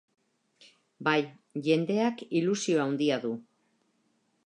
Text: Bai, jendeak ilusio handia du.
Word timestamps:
Bai, 1.09 1.19
jendeak 1.69 2.25
ilusio 2.43 2.83
handia 2.89 3.21
du. 3.27 3.35